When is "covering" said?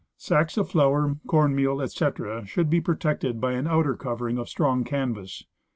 3.95-4.39